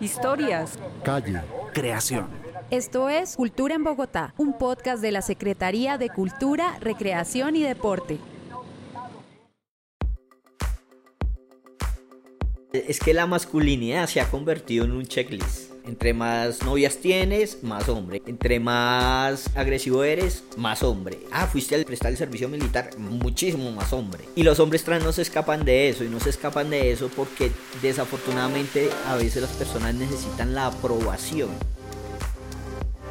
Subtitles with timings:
[0.00, 0.78] Historias.
[1.04, 1.40] Calle.
[1.72, 2.28] Creación.
[2.70, 8.18] Esto es Cultura en Bogotá, un podcast de la Secretaría de Cultura, Recreación y Deporte.
[12.72, 15.69] Es que la masculinidad se ha convertido en un checklist.
[15.90, 18.22] Entre más novias tienes, más hombre.
[18.24, 21.18] Entre más agresivo eres, más hombre.
[21.32, 24.24] Ah, fuiste a prestar el servicio militar, muchísimo más hombre.
[24.36, 26.04] Y los hombres trans no se escapan de eso.
[26.04, 27.50] Y no se escapan de eso porque
[27.82, 31.50] desafortunadamente a veces las personas necesitan la aprobación.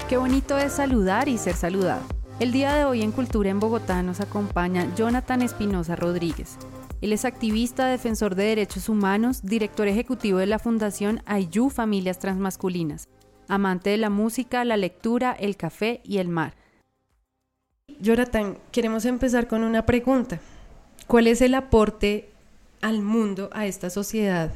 [0.07, 2.03] Qué bonito es saludar y ser saludado.
[2.39, 6.57] El día de hoy en Cultura en Bogotá nos acompaña Jonathan Espinosa Rodríguez.
[7.01, 13.07] Él es activista, defensor de derechos humanos, director ejecutivo de la Fundación Ayu Familias Transmasculinas,
[13.47, 16.55] amante de la música, la lectura, el café y el mar.
[18.01, 20.39] Jonathan, queremos empezar con una pregunta.
[21.07, 22.29] ¿Cuál es el aporte
[22.81, 24.51] al mundo, a esta sociedad,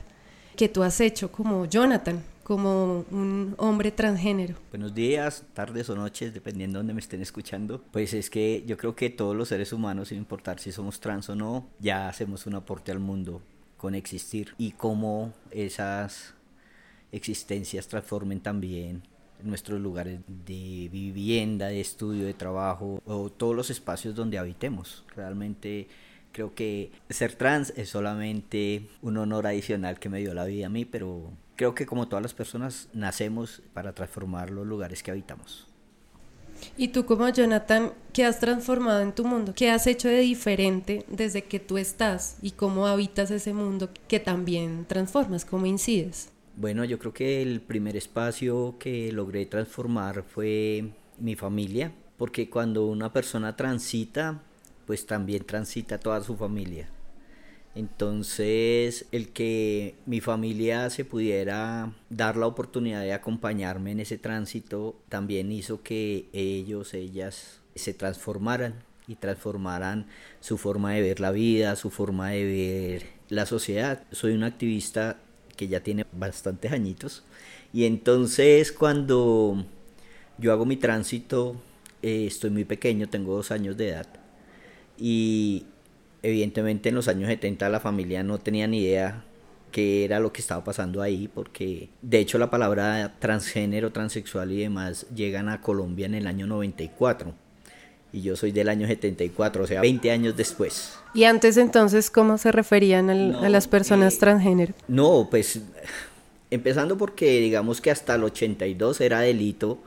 [0.58, 2.24] que tú has hecho como Jonathan?
[2.44, 4.56] Como un hombre transgénero.
[4.72, 7.82] Buenos días, tardes o noches, dependiendo de donde me estén escuchando.
[7.92, 11.30] Pues es que yo creo que todos los seres humanos, sin importar si somos trans
[11.30, 13.42] o no, ya hacemos un aporte al mundo
[13.78, 16.34] con existir y cómo esas
[17.12, 19.04] existencias transformen también
[19.42, 25.04] nuestros lugares de vivienda, de estudio, de trabajo o todos los espacios donde habitemos.
[25.16, 25.88] Realmente
[26.32, 30.70] creo que ser trans es solamente un honor adicional que me dio la vida a
[30.70, 35.68] mí, pero creo que como todas las personas nacemos para transformar los lugares que habitamos.
[36.78, 39.54] Y tú como Jonathan, ¿qué has transformado en tu mundo?
[39.56, 44.20] ¿Qué has hecho de diferente desde que tú estás y cómo habitas ese mundo que
[44.20, 45.46] también transformas?
[45.46, 46.30] ¿Cómo incides?
[46.56, 52.86] Bueno, yo creo que el primer espacio que logré transformar fue mi familia, porque cuando
[52.86, 54.42] una persona transita,
[54.86, 56.90] pues también transita toda su familia.
[57.76, 64.96] Entonces, el que mi familia se pudiera dar la oportunidad de acompañarme en ese tránsito
[65.10, 68.76] también hizo que ellos, ellas se transformaran
[69.08, 70.06] y transformaran
[70.40, 74.04] su forma de ver la vida, su forma de ver la sociedad.
[74.12, 75.18] Soy un activista
[75.58, 77.24] que ya tiene bastantes añitos
[77.74, 79.66] y entonces cuando
[80.38, 81.56] yo hago mi tránsito,
[82.04, 84.08] eh, estoy muy pequeño, tengo dos años de edad
[84.98, 85.66] y
[86.24, 89.24] evidentemente en los años 70 la familia no tenía ni idea
[89.72, 94.60] qué era lo que estaba pasando ahí, porque de hecho la palabra transgénero, transexual y
[94.60, 97.34] demás llegan a Colombia en el año 94
[98.14, 100.94] y yo soy del año 74, o sea, 20 años después.
[101.16, 104.74] ¿Y antes entonces cómo se referían a las personas eh, transgénero?
[104.88, 105.60] No, pues
[106.52, 109.80] empezando porque digamos que hasta el 82 era delito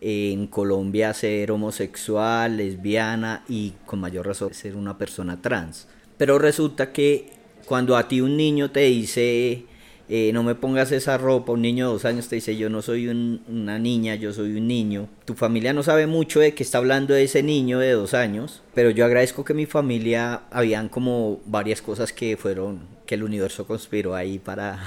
[0.00, 5.88] en Colombia ser homosexual, lesbiana y con mayor razón ser una persona trans.
[6.16, 7.30] Pero resulta que
[7.66, 9.64] cuando a ti un niño te dice
[10.10, 12.80] eh, no me pongas esa ropa, un niño de dos años te dice yo no
[12.80, 16.78] soy una niña, yo soy un niño, tu familia no sabe mucho de qué está
[16.78, 21.40] hablando de ese niño de dos años, pero yo agradezco que mi familia habían como
[21.44, 24.80] varias cosas que fueron, que el universo conspiró ahí para,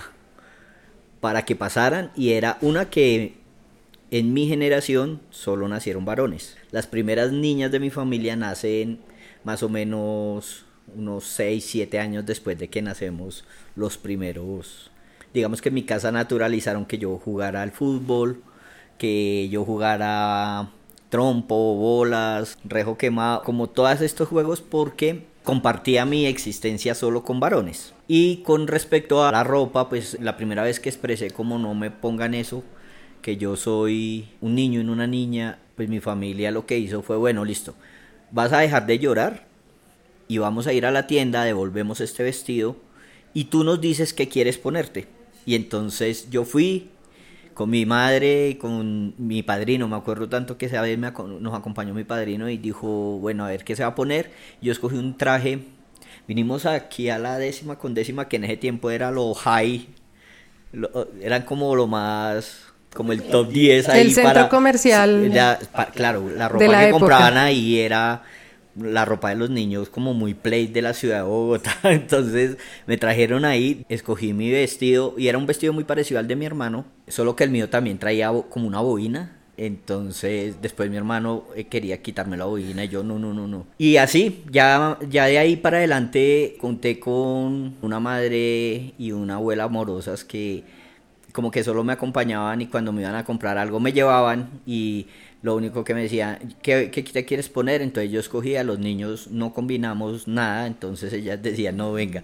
[1.20, 3.41] para que pasaran y era una que
[4.12, 6.58] en mi generación solo nacieron varones.
[6.72, 9.00] Las primeras niñas de mi familia nacen
[9.46, 13.46] más o menos unos 6, 7 años después de que nacemos
[13.76, 14.92] los primeros.
[15.34, 18.44] Digamos que en mi casa naturalizaron que yo jugara al fútbol,
[18.98, 20.72] que yo jugara
[21.10, 27.94] trompo, bolas, rejo quemado, como todos estos juegos porque compartía mi existencia solo con varones.
[28.10, 31.92] Y con respecto a la ropa, pues la primera vez que expresé como no me
[31.92, 32.64] pongan eso,
[33.22, 37.18] que yo soy un niño y una niña, pues mi familia lo que hizo fue,
[37.18, 37.76] bueno, listo,
[38.32, 39.46] vas a dejar de llorar
[40.28, 42.78] y vamos a ir a la tienda, devolvemos este vestido
[43.34, 45.08] y tú nos dices qué quieres ponerte.
[45.46, 46.90] Y entonces yo fui
[47.54, 52.04] con mi madre, con mi padrino, me acuerdo tanto que esa vez nos acompañó mi
[52.04, 54.32] padrino y dijo, bueno, a ver qué se va a poner.
[54.62, 55.60] Yo escogí un traje,
[56.28, 59.88] vinimos aquí a la décima con décima, que en ese tiempo era lo high,
[61.22, 65.32] eran como lo más como el top 10 ahí el centro comercial
[65.94, 68.24] claro la ropa que compraban ahí era
[68.76, 71.78] la ropa de los niños como muy play de la ciudad de Bogotá.
[71.84, 72.58] Entonces
[72.88, 76.46] me trajeron ahí escogí mi vestido y era un vestido muy parecido al de mi
[76.46, 79.38] hermano solo que el mío también traía como una bobina.
[79.58, 83.68] Entonces después mi hermano eh, quería quitarme la bobina y yo no, no, no, no.
[83.78, 89.66] Y así, ya, ya de ahí para adelante conté con una madre y una abuela
[89.66, 90.64] amorosas que
[91.32, 95.08] como que solo me acompañaban y cuando me iban a comprar algo me llevaban y
[95.42, 97.82] lo único que me decía, ¿qué, ¿qué, te quieres poner?
[97.82, 102.24] Entonces yo escogía, los niños no combinamos nada, entonces ellas decían, no, venga,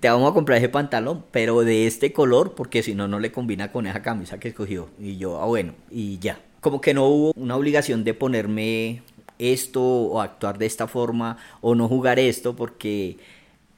[0.00, 3.32] te vamos a comprar ese pantalón, pero de este color, porque si no, no le
[3.32, 4.90] combina con esa camisa que escogió.
[4.98, 6.40] Y yo, ah, bueno, y ya.
[6.60, 9.02] Como que no hubo una obligación de ponerme
[9.38, 13.16] esto o actuar de esta forma o no jugar esto, porque,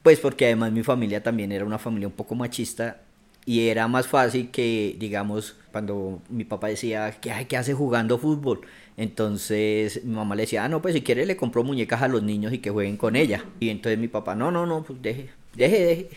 [0.03, 3.04] pues porque además mi familia también era una familia un poco machista
[3.45, 8.17] y era más fácil que, digamos, cuando mi papá decía, ¿qué, hay, que hace jugando
[8.17, 8.61] fútbol?
[8.97, 12.23] Entonces mi mamá le decía, ah, no, pues si quiere le compro muñecas a los
[12.23, 13.45] niños y que jueguen con ella.
[13.59, 16.09] Y entonces mi papá, no, no, no, pues deje, deje, deje.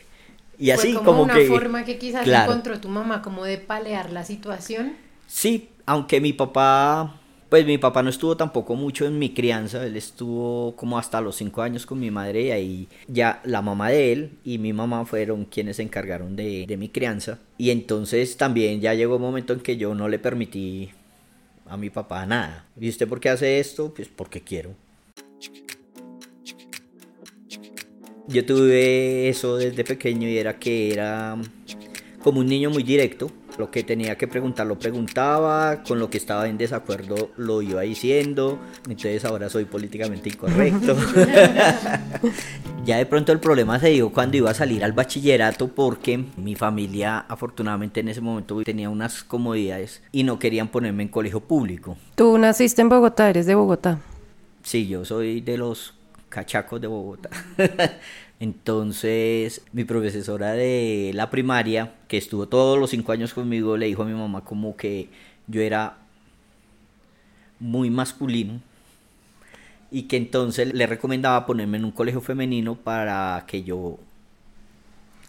[0.58, 4.24] Y así como, como una forma que quizás encontró tu mamá como de palear la
[4.24, 4.94] situación.
[5.26, 7.17] Sí, aunque mi papá
[7.48, 11.36] pues mi papá no estuvo tampoco mucho en mi crianza, él estuvo como hasta los
[11.36, 15.06] cinco años con mi madre y ahí ya la mamá de él y mi mamá
[15.06, 17.38] fueron quienes se encargaron de, de mi crianza.
[17.56, 20.90] Y entonces también ya llegó un momento en que yo no le permití
[21.66, 22.66] a mi papá nada.
[22.78, 23.94] ¿Y usted por qué hace esto?
[23.94, 24.74] Pues porque quiero.
[28.26, 31.38] Yo tuve eso desde pequeño y era que era
[32.22, 36.16] como un niño muy directo lo que tenía que preguntar lo preguntaba, con lo que
[36.16, 40.96] estaba en desacuerdo lo iba diciendo, entonces ahora soy políticamente incorrecto.
[42.84, 46.54] ya de pronto el problema se dio cuando iba a salir al bachillerato porque mi
[46.54, 51.96] familia afortunadamente en ese momento tenía unas comodidades y no querían ponerme en colegio público.
[52.14, 53.28] ¿Tú naciste en Bogotá?
[53.28, 53.98] ¿Eres de Bogotá?
[54.62, 55.94] Sí, yo soy de los
[56.28, 57.30] cachacos de Bogotá.
[58.40, 64.02] Entonces, mi profesora de la primaria, que estuvo todos los cinco años conmigo, le dijo
[64.02, 65.08] a mi mamá como que
[65.48, 65.98] yo era
[67.58, 68.60] muy masculino
[69.90, 73.98] y que entonces le recomendaba ponerme en un colegio femenino para que yo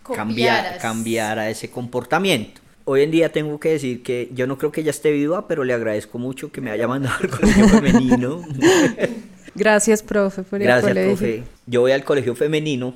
[0.03, 2.61] cambiara, cambiara ese comportamiento.
[2.85, 5.63] Hoy en día tengo que decir que yo no creo que ella esté viva, pero
[5.63, 8.43] le agradezco mucho que me haya mandado al colegio femenino.
[9.55, 11.43] Gracias, profe, por Gracias, profe.
[11.65, 12.93] Yo voy al colegio femenino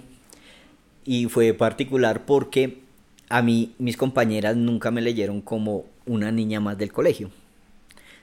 [1.05, 2.79] y fue particular porque
[3.29, 7.31] a mí mis compañeras nunca me leyeron como una niña más del colegio,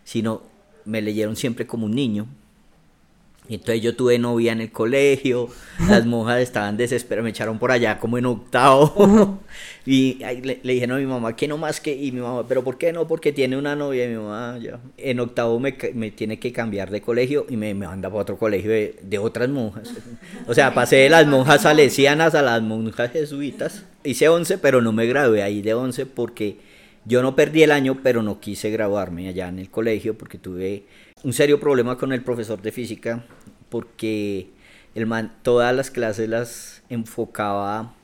[0.04, 0.42] sino
[0.84, 2.26] me leyeron siempre como un niño.
[3.54, 5.48] Entonces yo tuve novia en el colegio,
[5.88, 9.40] las monjas estaban desesperadas, me echaron por allá como en octavo.
[9.86, 12.62] y le, le, dijeron a mi mamá que no más que, y mi mamá, pero
[12.62, 13.08] ¿por qué no?
[13.08, 14.04] Porque tiene una novia.
[14.04, 14.78] Y mi mamá, ya.
[14.96, 18.38] En octavo me, me tiene que cambiar de colegio y me, me manda para otro
[18.38, 19.90] colegio de, de, otras monjas.
[20.46, 23.84] O sea, pasé de las monjas salesianas a las monjas jesuitas.
[24.04, 26.69] Hice 11, pero no me gradué ahí de 11 porque
[27.04, 30.84] yo no perdí el año, pero no quise graduarme allá en el colegio porque tuve
[31.22, 33.24] un serio problema con el profesor de física
[33.68, 34.48] porque
[34.94, 37.94] el man todas las clases las enfocaba,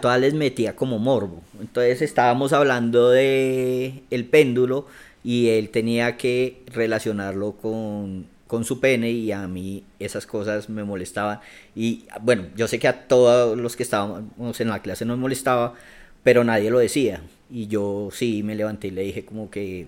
[0.00, 1.42] todas les metía como morbo.
[1.60, 4.86] Entonces estábamos hablando de el péndulo
[5.24, 10.84] y él tenía que relacionarlo con, con su pene y a mí esas cosas me
[10.84, 11.40] molestaban.
[11.74, 15.74] Y bueno, yo sé que a todos los que estábamos en la clase nos molestaba,
[16.22, 17.22] pero nadie lo decía.
[17.52, 19.86] Y yo sí me levanté y le dije como que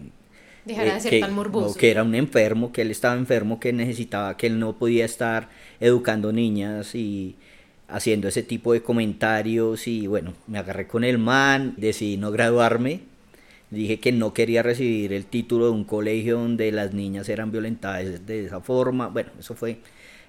[0.64, 1.78] Dejar de eh, ser que, tan morboso.
[1.78, 5.48] que era un enfermo, que él estaba enfermo, que necesitaba, que él no podía estar
[5.80, 7.36] educando niñas y
[7.88, 13.00] haciendo ese tipo de comentarios y bueno, me agarré con el man, decidí no graduarme,
[13.70, 18.26] dije que no quería recibir el título de un colegio donde las niñas eran violentadas
[18.26, 19.78] de esa forma, bueno, eso fue,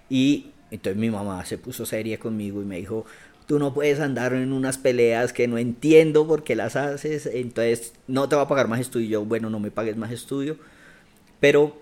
[0.10, 3.06] y entonces mi mamá se puso seria conmigo y me dijo,
[3.45, 7.94] tú no puedes andar en unas peleas que no entiendo por qué las haces, entonces
[8.07, 9.08] no te va a pagar más estudio.
[9.08, 10.58] Yo, bueno, no me pagues más estudio,
[11.39, 11.77] pero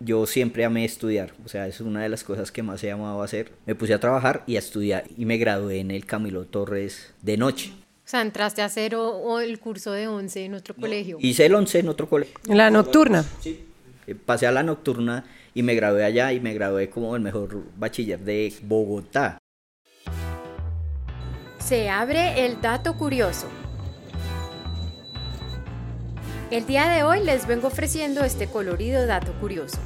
[0.00, 3.22] yo siempre amé estudiar, o sea, es una de las cosas que más he amado
[3.22, 3.52] hacer.
[3.66, 7.36] Me puse a trabajar y a estudiar y me gradué en el Camilo Torres de
[7.36, 7.72] noche.
[8.04, 11.16] O sea, entraste a hacer o, el curso de 11 en otro colegio.
[11.20, 12.38] Hice el 11 en otro colegio.
[12.46, 13.24] ¿En la nocturna?
[13.40, 13.64] Sí.
[14.06, 15.24] Eh, pasé a la nocturna
[15.54, 19.38] y me gradué allá y me gradué como el mejor bachiller de Bogotá.
[21.64, 23.46] Se abre el dato curioso.
[26.50, 29.78] El día de hoy les vengo ofreciendo este colorido dato curioso.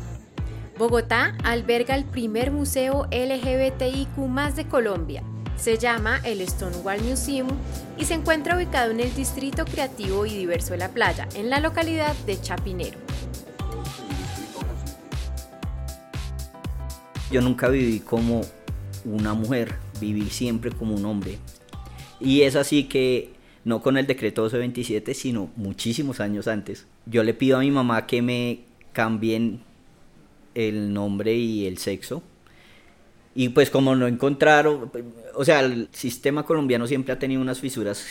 [0.77, 4.17] Bogotá alberga el primer museo LGBTIQ
[4.57, 5.23] de Colombia.
[5.57, 7.47] Se llama el Stonewall Museum
[7.97, 11.61] y se encuentra ubicado en el Distrito Creativo y Diverso de la Playa, en la
[11.61, 12.99] localidad de Chapinero.
[17.31, 18.41] Yo nunca viví como
[19.05, 21.39] una mujer, viví siempre como un hombre.
[22.21, 23.31] Y es así que,
[23.65, 28.07] no con el decreto 1227, sino muchísimos años antes, yo le pido a mi mamá
[28.07, 28.61] que me
[28.93, 29.61] cambien
[30.55, 32.23] el nombre y el sexo.
[33.35, 34.91] Y pues como no encontraron,
[35.35, 38.05] o sea, el sistema colombiano siempre ha tenido unas fisuras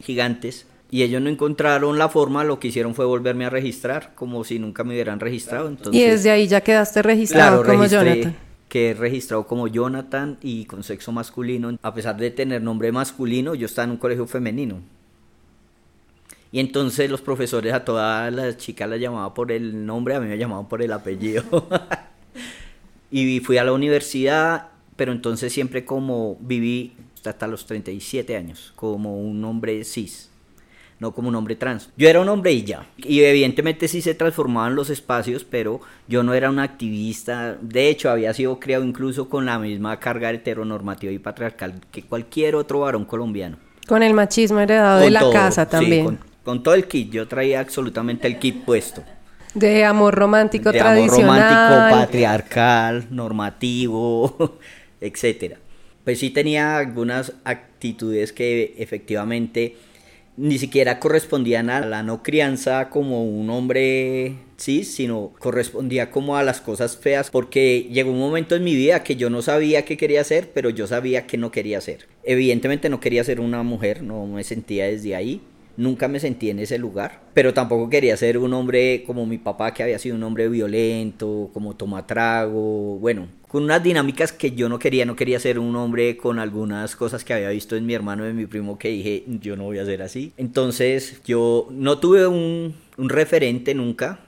[0.00, 0.66] gigantes.
[0.92, 4.58] y ellos no encontraron la forma, lo que hicieron fue volverme a registrar, como si
[4.58, 5.68] nunca me hubieran registrado.
[5.68, 8.36] Entonces, y desde ahí ya quedaste registrado como Jonathan.
[8.72, 11.76] Que registrado como Jonathan y con sexo masculino.
[11.82, 14.80] A pesar de tener nombre masculino, yo estaba en un colegio femenino.
[16.52, 20.26] Y entonces los profesores a todas las chicas las llamaban por el nombre, a mí
[20.26, 21.44] me llamaban por el apellido.
[23.10, 26.94] y fui a la universidad, pero entonces siempre como viví
[27.26, 30.31] hasta los 37 años, como un hombre cis
[31.02, 31.90] no como un hombre trans.
[31.96, 32.86] Yo era un hombre y ya.
[32.96, 37.56] Y evidentemente sí se transformaban los espacios, pero yo no era un activista.
[37.60, 42.54] De hecho, había sido criado incluso con la misma carga heteronormativa y patriarcal que cualquier
[42.54, 43.56] otro varón colombiano.
[43.88, 46.20] Con el machismo heredado de la casa también.
[46.44, 47.10] con, todo el kit.
[47.10, 49.02] Yo traía absolutamente el kit puesto.
[49.54, 51.42] De amor romántico de tradicional.
[51.42, 54.56] Amor romántico, patriarcal, normativo,
[55.00, 55.56] etcétera.
[56.04, 59.76] Pues sí tenía algunas actitudes que efectivamente
[60.36, 66.42] ni siquiera correspondían a la no crianza como un hombre sí, sino correspondía como a
[66.42, 69.96] las cosas feas, porque llegó un momento en mi vida que yo no sabía qué
[69.96, 72.06] quería hacer, pero yo sabía que no quería ser.
[72.22, 75.40] Evidentemente no quería ser una mujer, no me sentía desde ahí.
[75.76, 79.72] Nunca me sentí en ese lugar, pero tampoco quería ser un hombre como mi papá,
[79.72, 84.78] que había sido un hombre violento, como tomatrago, bueno, con unas dinámicas que yo no
[84.78, 88.26] quería, no quería ser un hombre con algunas cosas que había visto en mi hermano
[88.26, 90.32] y en mi primo que dije, yo no voy a ser así.
[90.36, 94.20] Entonces yo no tuve un, un referente nunca,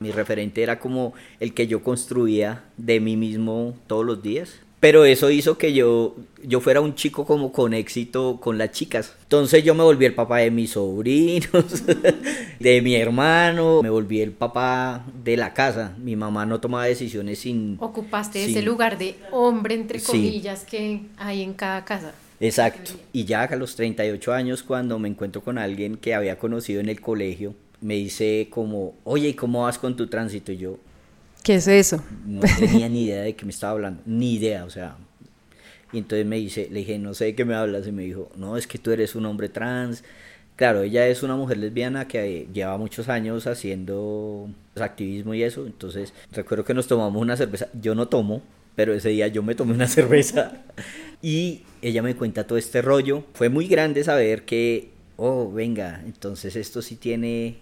[0.00, 4.60] mi referente era como el que yo construía de mí mismo todos los días.
[4.80, 9.14] Pero eso hizo que yo, yo fuera un chico como con éxito con las chicas.
[9.24, 11.84] Entonces yo me volví el papá de mis sobrinos,
[12.58, 15.94] de mi hermano, me volví el papá de la casa.
[15.98, 17.76] Mi mamá no tomaba decisiones sin...
[17.78, 22.14] Ocupaste ese lugar de hombre, entre comillas, que hay en cada casa.
[22.40, 22.92] Exacto.
[23.12, 26.88] Y ya a los 38 años, cuando me encuentro con alguien que había conocido en
[26.88, 30.52] el colegio, me dice como, oye, ¿y cómo vas con tu tránsito?
[30.52, 30.78] Y yo,
[31.42, 32.02] ¿Qué es eso?
[32.26, 34.96] No tenía ni idea de qué me estaba hablando, ni idea, o sea.
[35.92, 38.30] Y entonces me dice, le dije, no sé de qué me hablas, y me dijo,
[38.36, 40.04] no, es que tú eres un hombre trans.
[40.56, 46.12] Claro, ella es una mujer lesbiana que lleva muchos años haciendo activismo y eso, entonces
[46.32, 48.42] recuerdo que nos tomamos una cerveza, yo no tomo,
[48.76, 50.62] pero ese día yo me tomé una cerveza
[51.22, 53.24] y ella me cuenta todo este rollo.
[53.34, 57.58] Fue muy grande saber que, oh, venga, entonces esto sí tiene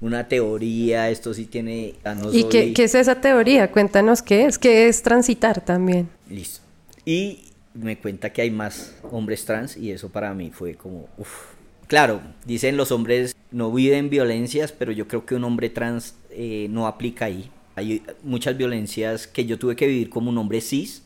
[0.00, 1.94] una teoría, esto sí tiene...
[2.32, 3.70] ¿Y qué, qué, es esa teoría?
[3.70, 6.08] Cuéntanos qué es, qué es transitar también.
[6.28, 6.60] Listo.
[7.04, 11.54] Y me cuenta que hay más hombres trans y eso para mí fue como, uff.
[11.86, 16.68] Claro, dicen los hombres no viven violencias, pero yo creo que un hombre trans eh,
[16.70, 17.50] no aplica ahí.
[17.74, 21.02] Hay muchas violencias que yo tuve que vivir como un hombre cis,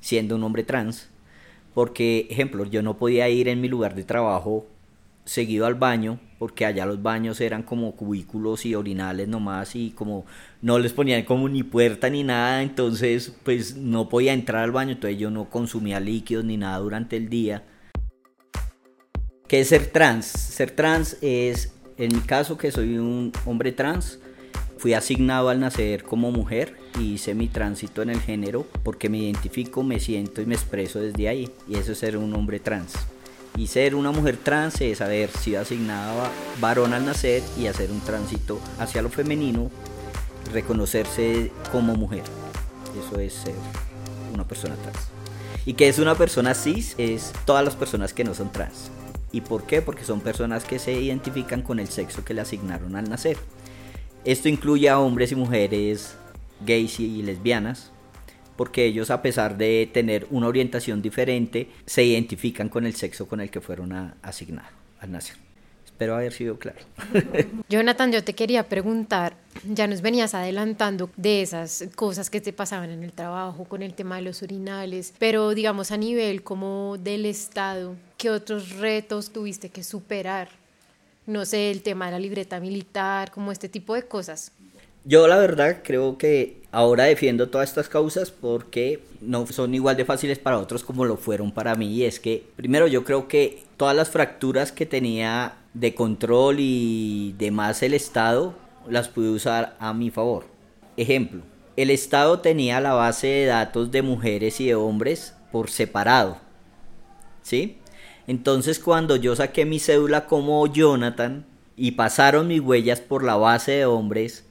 [0.00, 1.08] siendo un hombre trans,
[1.74, 4.66] porque, ejemplo, yo no podía ir en mi lugar de trabajo
[5.24, 10.24] seguido al baño, porque allá los baños eran como cubículos y orinales nomás y como
[10.62, 14.92] no les ponían como ni puerta ni nada, entonces pues no podía entrar al baño,
[14.92, 17.62] entonces yo no consumía líquidos ni nada durante el día.
[19.48, 20.24] ¿Qué es ser trans?
[20.24, 24.18] Ser trans es, en mi caso que soy un hombre trans,
[24.78, 29.18] fui asignado al nacer como mujer y hice mi tránsito en el género porque me
[29.18, 32.94] identifico, me siento y me expreso desde ahí y eso es ser un hombre trans.
[33.56, 36.30] Y ser una mujer trans es haber sido asignada
[36.60, 39.70] varón al nacer y hacer un tránsito hacia lo femenino,
[40.52, 42.22] reconocerse como mujer.
[43.06, 43.54] Eso es ser
[44.32, 45.08] una persona trans.
[45.66, 48.90] Y que es una persona cis es todas las personas que no son trans.
[49.32, 49.82] ¿Y por qué?
[49.82, 53.36] Porque son personas que se identifican con el sexo que le asignaron al nacer.
[54.24, 56.16] Esto incluye a hombres y mujeres
[56.66, 57.89] gays y lesbianas,
[58.60, 63.40] porque ellos a pesar de tener una orientación diferente, se identifican con el sexo con
[63.40, 65.36] el que fueron asignados al nacer.
[65.86, 66.78] Espero haber sido claro.
[67.70, 69.32] Jonathan, yo te quería preguntar,
[69.64, 73.94] ya nos venías adelantando de esas cosas que te pasaban en el trabajo con el
[73.94, 79.70] tema de los urinales, pero digamos a nivel como del Estado, ¿qué otros retos tuviste
[79.70, 80.50] que superar?
[81.24, 84.52] No sé, el tema de la libreta militar, como este tipo de cosas.
[85.06, 90.04] Yo la verdad creo que ahora defiendo todas estas causas porque no son igual de
[90.04, 91.92] fáciles para otros como lo fueron para mí.
[91.92, 97.34] Y es que, primero, yo creo que todas las fracturas que tenía de control y
[97.38, 98.54] demás el Estado
[98.88, 100.44] las pude usar a mi favor.
[100.96, 101.42] Ejemplo,
[101.76, 106.38] el Estado tenía la base de datos de mujeres y de hombres por separado.
[107.42, 107.78] ¿Sí?
[108.26, 111.46] Entonces cuando yo saqué mi cédula como Jonathan
[111.76, 114.44] y pasaron mis huellas por la base de hombres,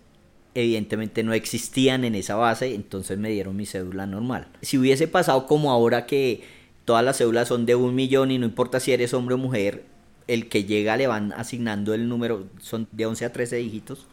[0.56, 4.48] evidentemente no existían en esa base, entonces me dieron mi cédula normal.
[4.62, 6.44] Si hubiese pasado como ahora que
[6.86, 9.84] todas las cédulas son de un millón y no importa si eres hombre o mujer,
[10.28, 14.06] el que llega le van asignando el número, son de 11 a 13 dígitos.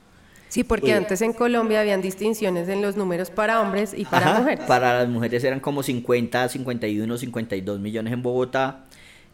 [0.48, 4.64] Sí, porque antes en Colombia habían distinciones en los números para hombres y para mujeres.
[4.66, 8.84] Para las mujeres eran como 50, 51, 52 millones en Bogotá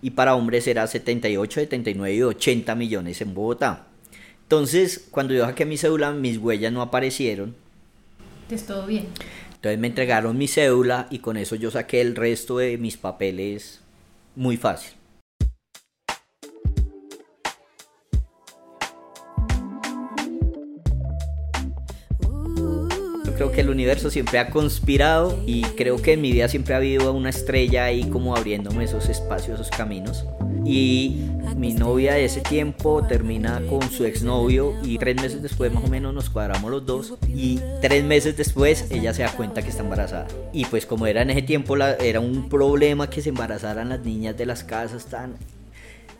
[0.00, 3.86] y para hombres era 78, 79 y 80 millones en Bogotá.
[4.52, 7.54] Entonces, cuando yo saqué mi cédula, mis huellas no aparecieron.
[8.50, 9.06] Es todo bien.
[9.54, 13.80] Entonces me entregaron mi cédula y con eso yo saqué el resto de mis papeles
[14.36, 14.92] muy fácil.
[23.36, 26.76] creo que el universo siempre ha conspirado y creo que en mi vida siempre ha
[26.76, 30.26] habido una estrella ahí como abriéndome esos espacios, esos caminos.
[30.64, 35.84] Y mi novia de ese tiempo termina con su exnovio y tres meses después más
[35.84, 39.70] o menos nos cuadramos los dos y tres meses después ella se da cuenta que
[39.70, 40.28] está embarazada.
[40.52, 44.00] Y pues como era en ese tiempo la, era un problema que se embarazaran las
[44.00, 45.36] niñas de las casas tan...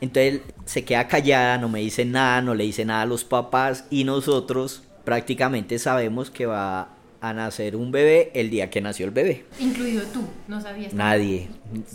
[0.01, 3.85] Entonces se queda callada, no me dice nada, no le dice nada a los papás
[3.89, 9.13] y nosotros prácticamente sabemos que va a nacer un bebé el día que nació el
[9.13, 9.45] bebé.
[9.61, 10.93] Incluido tú, no sabías.
[10.93, 11.49] Nadie,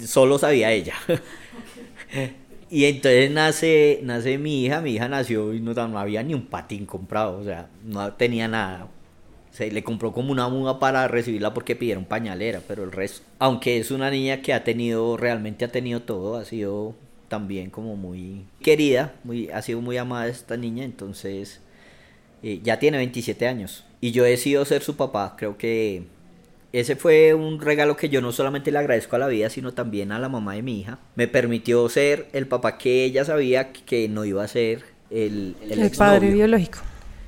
[0.05, 0.93] solo sabía ella.
[2.69, 6.47] y entonces nace, nace mi hija, mi hija nació y no, no había ni un
[6.47, 8.87] patín comprado, o sea, no tenía nada.
[9.51, 13.77] Se le compró como una muda para recibirla porque pidieron pañalera, pero el resto, aunque
[13.77, 16.95] es una niña que ha tenido, realmente ha tenido todo, ha sido
[17.27, 21.59] también como muy querida, muy, ha sido muy amada esta niña, entonces
[22.43, 25.35] eh, ya tiene 27 años y yo he decidido ser su papá.
[25.37, 26.03] Creo que
[26.73, 30.11] ese fue un regalo que yo no solamente le agradezco a la vida, sino también
[30.11, 30.99] a la mamá de mi hija.
[31.15, 35.91] Me permitió ser el papá que ella sabía que no iba a ser el, el,
[35.91, 36.79] padre biológico.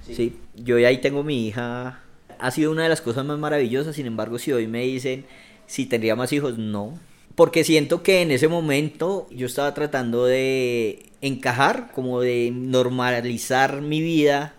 [0.01, 2.01] Sí, yo ahí tengo mi hija.
[2.37, 5.25] Ha sido una de las cosas más maravillosas, sin embargo, si hoy me dicen
[5.67, 6.99] si tendría más hijos, no.
[7.35, 14.01] Porque siento que en ese momento yo estaba tratando de encajar, como de normalizar mi
[14.01, 14.55] vida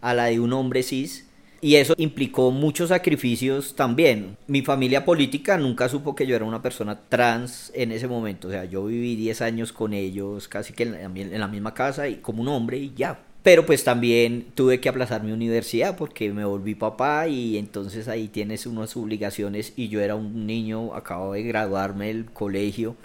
[0.00, 1.26] a la de un hombre cis
[1.62, 4.36] y eso implicó muchos sacrificios también.
[4.48, 8.48] Mi familia política nunca supo que yo era una persona trans en ese momento.
[8.48, 12.16] O sea, yo viví 10 años con ellos, casi que en la misma casa y
[12.16, 13.20] como un hombre y ya.
[13.44, 18.26] Pero pues también tuve que aplazar mi universidad porque me volví papá y entonces ahí
[18.26, 22.96] tienes unas obligaciones y yo era un niño, acabo de graduarme del colegio,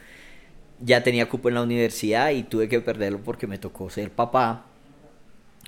[0.80, 4.67] ya tenía cupo en la universidad y tuve que perderlo porque me tocó ser papá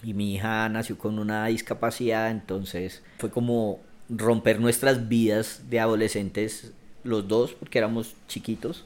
[0.04, 6.72] y mi hija nació con una discapacidad, entonces fue como romper nuestras vidas de adolescentes
[7.04, 8.86] los dos, porque éramos chiquitos,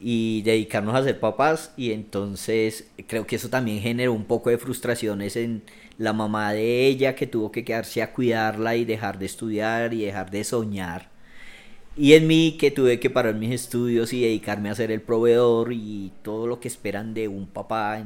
[0.00, 4.58] y dedicarnos a ser papás, y entonces creo que eso también generó un poco de
[4.58, 5.62] frustraciones en
[5.98, 10.04] la mamá de ella, que tuvo que quedarse a cuidarla y dejar de estudiar y
[10.04, 11.08] dejar de soñar.
[11.96, 15.72] Y en mí que tuve que parar mis estudios y dedicarme a ser el proveedor
[15.72, 18.00] y todo lo que esperan de un papá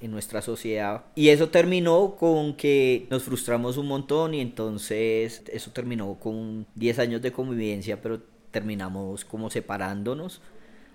[0.00, 1.04] en nuestra sociedad.
[1.14, 6.98] Y eso terminó con que nos frustramos un montón y entonces eso terminó con 10
[6.98, 10.40] años de convivencia, pero terminamos como separándonos.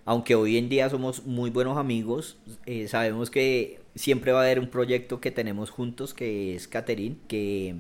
[0.06, 4.60] Aunque hoy en día somos muy buenos amigos, eh, sabemos que siempre va a haber
[4.60, 7.76] un proyecto que tenemos juntos que es Catherine, que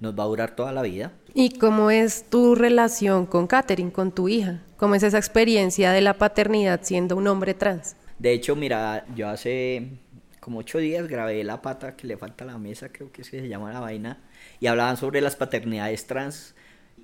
[0.00, 1.12] nos va a durar toda la vida.
[1.34, 4.62] ¿Y cómo es tu relación con Catherine, con tu hija?
[4.76, 7.96] ¿Cómo es esa experiencia de la paternidad siendo un hombre trans?
[8.18, 9.90] De hecho, mira, yo hace
[10.40, 13.40] como ocho días grabé La Pata, que le falta la mesa, creo que es que
[13.40, 14.22] se llama la vaina,
[14.60, 16.54] y hablaban sobre las paternidades trans.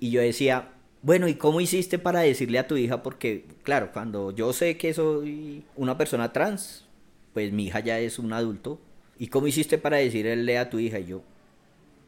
[0.01, 0.71] Y yo decía,
[1.03, 3.03] bueno, ¿y cómo hiciste para decirle a tu hija?
[3.03, 6.87] Porque, claro, cuando yo sé que soy una persona trans,
[7.35, 8.81] pues mi hija ya es un adulto.
[9.19, 10.99] ¿Y cómo hiciste para decirle a tu hija?
[10.99, 11.23] Y yo,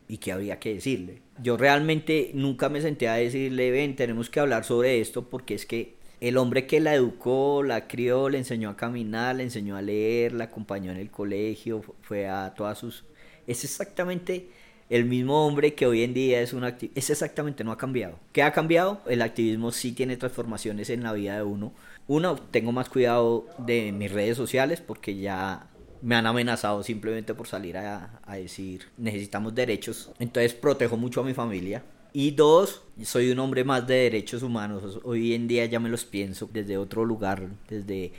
[0.08, 1.20] ¿y qué había que decirle?
[1.42, 5.66] Yo realmente nunca me senté a decirle, ven, tenemos que hablar sobre esto porque es
[5.66, 9.82] que el hombre que la educó, la crió, le enseñó a caminar, le enseñó a
[9.82, 13.04] leer, la acompañó en el colegio, fue a todas sus...
[13.46, 14.48] Es exactamente
[14.88, 16.98] el mismo hombre que hoy en día es un activista.
[16.98, 18.18] Es exactamente, no ha cambiado.
[18.32, 19.00] ¿Qué ha cambiado?
[19.06, 21.72] El activismo sí tiene transformaciones en la vida de uno.
[22.08, 25.68] Uno, tengo más cuidado de mis redes sociales porque ya
[26.02, 30.12] me han amenazado simplemente por salir a, a decir necesitamos derechos.
[30.18, 31.82] Entonces protejo mucho a mi familia
[32.18, 35.00] y dos, soy un hombre más de derechos humanos.
[35.04, 38.12] Hoy en día ya me los pienso desde otro lugar, desde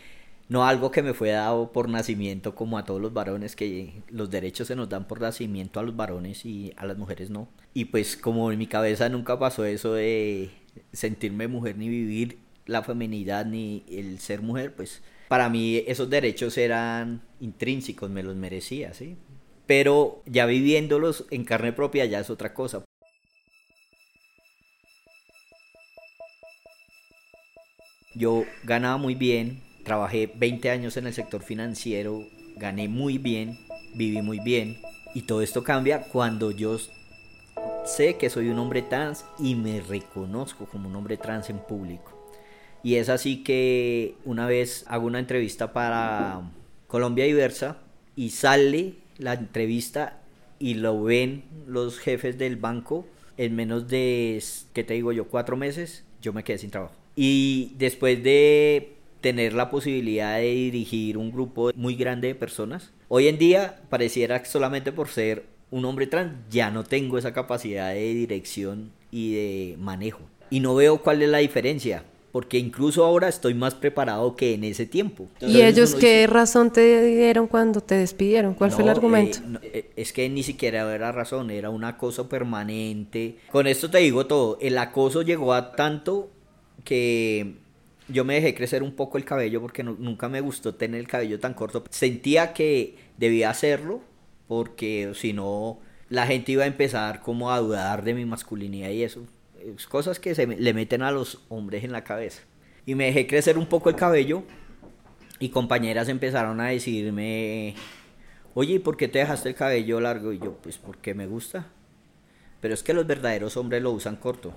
[0.49, 4.29] no algo que me fue dado por nacimiento como a todos los varones, que los
[4.29, 7.47] derechos se nos dan por nacimiento a los varones y a las mujeres no.
[7.73, 10.51] Y pues como en mi cabeza nunca pasó eso de
[10.93, 16.59] sentirme mujer ni vivir la feminidad ni el ser mujer, pues para mí esos derechos
[16.59, 19.17] eran intrínsecos, me los merecía, ¿sí?
[19.65, 22.83] Pero ya viviéndolos en carne propia ya es otra cosa.
[28.17, 32.25] Yo ganaba muy bien, trabajé 20 años en el sector financiero
[32.55, 33.59] gané muy bien,
[33.93, 34.77] viví muy bien
[35.13, 36.77] y todo esto cambia cuando yo
[37.85, 42.13] sé que soy un hombre trans y me reconozco como un hombre trans en público.
[42.83, 46.41] Y es así que una vez hago una entrevista para
[46.87, 47.77] Colombia Diversa
[48.15, 50.21] y sale la entrevista
[50.59, 53.05] y lo ven los jefes del banco
[53.37, 57.06] en menos de, ¿qué te digo yo?, cuatro meses, yo me quedé sin trabajo.
[57.17, 63.27] Y después de tener la posibilidad de dirigir un grupo muy grande de personas, hoy
[63.27, 67.91] en día pareciera que solamente por ser un hombre trans ya no tengo esa capacidad
[67.91, 70.21] de dirección y de manejo.
[70.51, 72.03] Y no veo cuál es la diferencia
[72.37, 75.27] porque incluso ahora estoy más preparado que en ese tiempo.
[75.41, 78.53] ¿Y ellos qué razón te dieron cuando te despidieron?
[78.53, 79.39] ¿Cuál fue el argumento?
[79.63, 83.37] Eh, eh, es que ni siquiera era razón, era un acoso permanente.
[83.51, 86.29] Con esto te digo todo, el acoso llegó a tanto
[86.83, 87.55] que
[88.07, 91.39] yo me dejé crecer un poco el cabello porque nunca me gustó tener el cabello
[91.39, 91.83] tan corto.
[91.89, 94.01] Sentía que debía hacerlo
[94.47, 99.03] porque si no la gente iba a empezar como a dudar de mi masculinidad y
[99.03, 99.25] eso
[99.89, 102.41] cosas que se le meten a los hombres en la cabeza.
[102.85, 104.43] Y me dejé crecer un poco el cabello
[105.39, 107.75] y compañeras empezaron a decirme,
[108.53, 110.31] oye, ¿y por qué te dejaste el cabello largo?
[110.31, 111.67] Y yo, pues porque me gusta.
[112.61, 114.53] Pero es que los verdaderos hombres lo usan corto.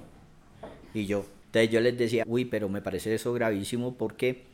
[0.95, 4.45] Y yo, entonces yo les decía, uy, pero me parece eso gravísimo porque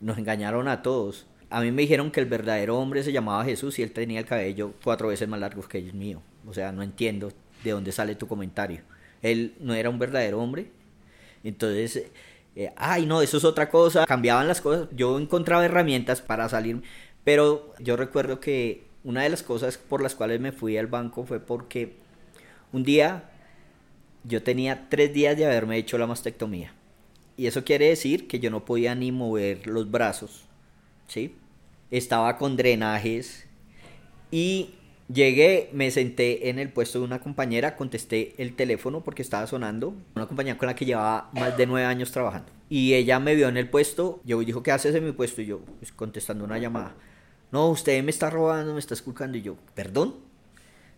[0.00, 1.26] nos engañaron a todos.
[1.50, 4.26] A mí me dijeron que el verdadero hombre se llamaba Jesús y él tenía el
[4.26, 6.22] cabello cuatro veces más largo que el mío.
[6.46, 7.32] O sea, no entiendo
[7.64, 8.82] de dónde sale tu comentario
[9.22, 10.70] él no era un verdadero hombre.
[11.44, 12.04] Entonces,
[12.56, 14.06] eh, ay, no, eso es otra cosa.
[14.06, 14.88] Cambiaban las cosas.
[14.92, 16.82] Yo encontraba herramientas para salir,
[17.24, 21.24] pero yo recuerdo que una de las cosas por las cuales me fui al banco
[21.24, 21.96] fue porque
[22.72, 23.30] un día
[24.24, 26.74] yo tenía tres días de haberme hecho la mastectomía.
[27.36, 30.44] Y eso quiere decir que yo no podía ni mover los brazos,
[31.08, 31.34] ¿sí?
[31.90, 33.46] Estaba con drenajes
[34.30, 34.74] y
[35.12, 39.92] Llegué, me senté en el puesto de una compañera, contesté el teléfono porque estaba sonando,
[40.14, 42.52] una compañera con la que llevaba más de nueve años trabajando.
[42.68, 45.42] Y ella me vio en el puesto, yo dijo, ¿qué haces en mi puesto?
[45.42, 46.94] Y yo, pues, contestando una llamada,
[47.50, 49.36] no, usted me está robando, me está esculcando.
[49.36, 50.14] Y yo, ¿perdón?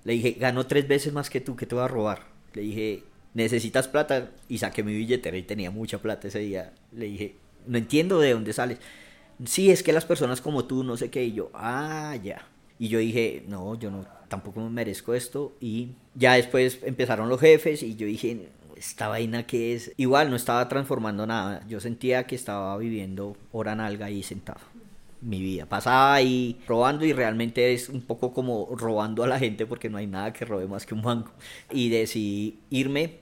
[0.05, 2.27] Le dije, gano tres veces más que tú, ¿qué te voy a robar?
[2.53, 3.05] Le dije,
[3.35, 4.31] ¿necesitas plata?
[4.49, 6.73] Y saqué mi billetera y tenía mucha plata ese día.
[6.93, 8.79] Le dije, no entiendo de dónde sales.
[9.45, 11.25] Sí, es que las personas como tú, no sé qué.
[11.25, 12.47] Y yo, ah, ya.
[12.79, 15.55] Y yo dije, no, yo no, tampoco me merezco esto.
[15.61, 20.37] Y ya después empezaron los jefes y yo dije, esta vaina que es, igual no
[20.37, 21.65] estaba transformando nada.
[21.69, 24.61] Yo sentía que estaba viviendo hora nalga ahí sentado.
[25.21, 29.67] Mi vida pasaba ahí robando y realmente es un poco como robando a la gente
[29.67, 31.33] porque no hay nada que robe más que un banco.
[31.71, 33.21] Y decidí irme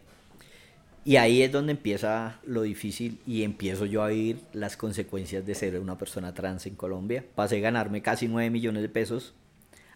[1.04, 5.54] y ahí es donde empieza lo difícil y empiezo yo a vivir las consecuencias de
[5.54, 7.24] ser una persona trans en Colombia.
[7.34, 9.34] Pasé a ganarme casi 9 millones de pesos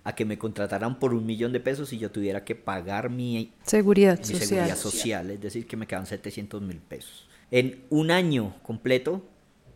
[0.02, 3.52] a que me contrataran por un millón de pesos y yo tuviera que pagar mi
[3.64, 4.48] seguridad, mi social.
[4.48, 7.26] seguridad social, es decir, que me quedan 700 mil pesos.
[7.50, 9.22] En un año completo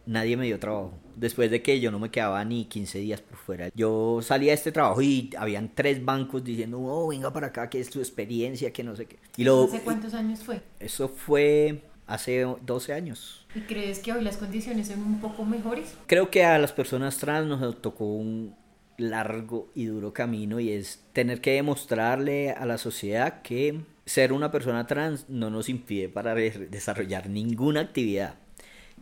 [0.08, 0.98] nadie me dio trabajo.
[1.14, 3.70] Después de que yo no me quedaba ni 15 días por fuera.
[3.74, 7.78] Yo salía de este trabajo y habían tres bancos diciendo, oh, venga para acá, que
[7.78, 9.18] es tu experiencia, que no sé qué.
[9.36, 10.62] Y lo, ¿Hace cuántos años fue?
[10.80, 13.46] Eso fue hace 12 años.
[13.54, 15.94] ¿Y crees que hoy las condiciones son un poco mejores?
[16.06, 18.54] Creo que a las personas trans nos tocó un,
[18.98, 24.50] largo y duro camino y es tener que demostrarle a la sociedad que ser una
[24.50, 28.34] persona trans no nos impide para desarrollar ninguna actividad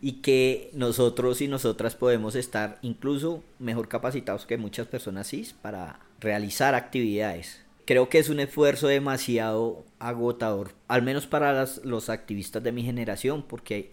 [0.01, 5.99] y que nosotros y nosotras podemos estar incluso mejor capacitados que muchas personas cis para
[6.19, 7.63] realizar actividades.
[7.85, 13.43] Creo que es un esfuerzo demasiado agotador, al menos para los activistas de mi generación,
[13.47, 13.91] porque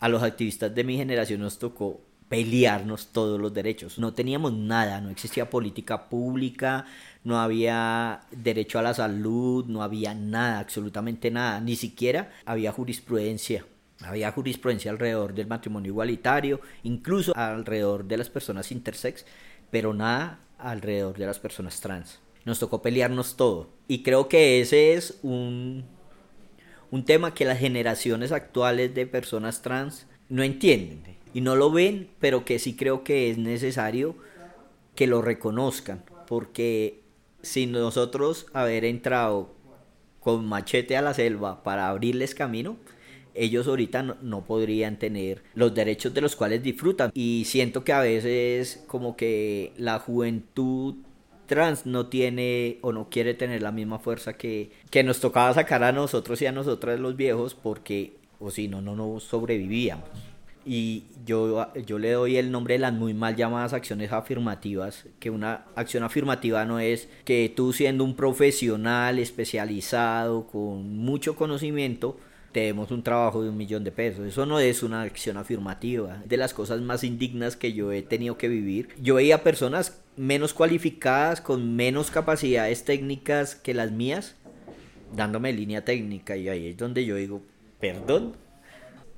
[0.00, 3.98] a los activistas de mi generación nos tocó pelearnos todos los derechos.
[3.98, 6.86] No teníamos nada, no existía política pública,
[7.24, 13.66] no había derecho a la salud, no había nada, absolutamente nada, ni siquiera había jurisprudencia.
[14.00, 19.24] Había jurisprudencia alrededor del matrimonio igualitario, incluso alrededor de las personas intersex,
[19.70, 22.20] pero nada alrededor de las personas trans.
[22.44, 23.68] Nos tocó pelearnos todo.
[23.86, 25.84] Y creo que ese es un,
[26.90, 32.10] un tema que las generaciones actuales de personas trans no entienden y no lo ven,
[32.20, 34.16] pero que sí creo que es necesario
[34.94, 37.00] que lo reconozcan, porque
[37.42, 39.54] si nosotros haber entrado
[40.20, 42.76] con machete a la selva para abrirles camino,
[43.34, 47.10] ellos ahorita no, podrían tener los derechos de los cuales disfrutan.
[47.14, 50.96] Y siento que a veces como que la juventud
[51.46, 55.82] trans no tiene o no quiere tener la misma fuerza que, que nos tocaba sacar
[55.84, 60.08] a nosotros y a nosotras los viejos porque o si no, no nos sobrevivíamos.
[60.64, 65.30] y yo, yo le doy el nombre de las muy mal llamadas acciones afirmativas, que
[65.30, 72.16] una acción afirmativa no es que tú siendo un profesional especializado con mucho conocimiento,
[72.52, 74.26] te demos un trabajo de un millón de pesos.
[74.26, 76.22] Eso no es una acción afirmativa.
[76.26, 78.90] De las cosas más indignas que yo he tenido que vivir.
[79.00, 84.36] Yo veía personas menos cualificadas, con menos capacidades técnicas que las mías,
[85.14, 86.36] dándome línea técnica.
[86.36, 87.42] Y ahí es donde yo digo,
[87.80, 88.36] perdón,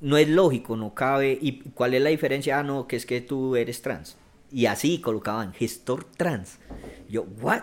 [0.01, 1.37] no es lógico, no cabe.
[1.41, 2.61] ¿Y cuál es la diferencia?
[2.61, 4.17] Ah, no, que es que tú eres trans.
[4.53, 6.59] Y así colocaban gestor trans.
[7.09, 7.63] Yo, ¿what?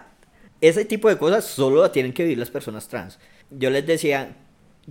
[0.60, 3.20] Ese tipo de cosas solo tienen que vivir las personas trans.
[3.50, 4.36] Yo les decía,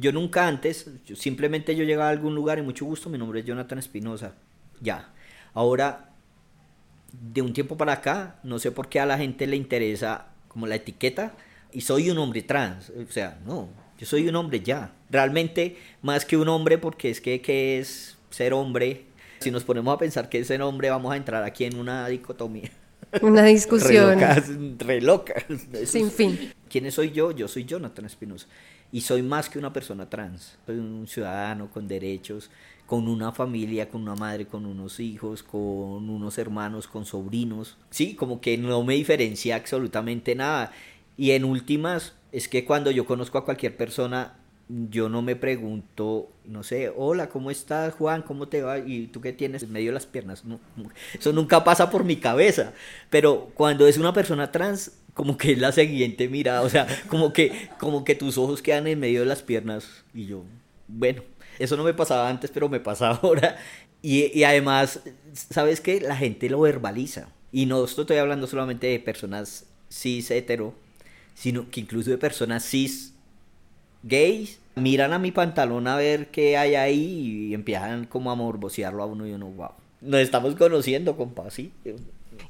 [0.00, 3.46] yo nunca antes, simplemente yo llegaba a algún lugar y mucho gusto, mi nombre es
[3.46, 4.34] Jonathan Espinosa.
[4.80, 5.12] Ya.
[5.52, 6.10] Ahora,
[7.12, 10.66] de un tiempo para acá, no sé por qué a la gente le interesa como
[10.66, 11.34] la etiqueta
[11.70, 12.90] y soy un hombre trans.
[12.90, 14.92] O sea, no, yo soy un hombre ya.
[15.10, 19.04] Realmente, más que un hombre, porque es que, que es ser hombre.
[19.40, 22.08] Si nos ponemos a pensar que es ser hombre, vamos a entrar aquí en una
[22.08, 22.70] dicotomía.
[23.22, 24.20] Una discusión.
[24.78, 25.34] re loca.
[25.84, 26.52] Sin fin.
[26.68, 27.32] ¿Quién soy yo?
[27.32, 28.46] Yo soy Jonathan Espinosa.
[28.92, 30.58] Y soy más que una persona trans.
[30.66, 32.50] Soy un ciudadano con derechos,
[32.86, 37.76] con una familia, con una madre, con unos hijos, con unos hermanos, con sobrinos.
[37.90, 40.72] Sí, como que no me diferencia absolutamente nada.
[41.16, 44.39] Y en últimas, es que cuando yo conozco a cualquier persona,
[44.88, 48.22] yo no me pregunto, no sé, hola, ¿cómo estás, Juan?
[48.22, 48.78] ¿Cómo te va?
[48.78, 50.44] ¿Y tú qué tienes en medio de las piernas?
[51.18, 52.72] eso nunca pasa por mi cabeza.
[53.10, 57.32] Pero cuando es una persona trans, como que es la siguiente mirada, o sea, como
[57.32, 60.04] que, como que tus ojos quedan en medio de las piernas.
[60.14, 60.44] Y yo,
[60.86, 61.22] bueno,
[61.58, 63.56] eso no me pasaba antes, pero me pasa ahora.
[64.02, 65.00] Y, y además,
[65.32, 66.00] ¿sabes qué?
[66.00, 67.28] La gente lo verbaliza.
[67.50, 70.74] Y no estoy hablando solamente de personas cis hetero,
[71.34, 73.14] sino que incluso de personas cis
[74.02, 79.02] gays miran a mi pantalón a ver qué hay ahí y empiezan como a morbosearlo
[79.02, 79.70] a uno y uno, wow.
[80.00, 81.72] Nos estamos conociendo, compa, sí.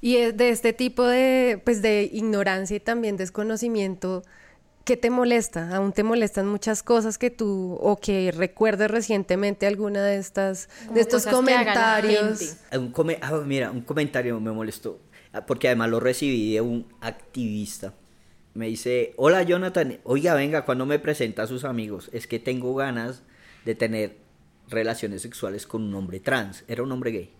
[0.00, 4.22] Y de este tipo de, pues de ignorancia y también desconocimiento,
[4.84, 5.76] ¿qué te molesta?
[5.76, 11.00] ¿Aún te molestan muchas cosas que tú o que recuerdes recientemente alguna de estas de
[11.00, 12.56] estos comentarios?
[12.72, 15.00] Un ah, mira, un comentario me molestó
[15.32, 17.94] ah, porque además lo recibí de un activista
[18.54, 22.74] me dice, hola Jonathan, oiga, venga, cuando me presenta a sus amigos, es que tengo
[22.74, 23.22] ganas
[23.64, 24.16] de tener
[24.68, 27.39] relaciones sexuales con un hombre trans, era un hombre gay.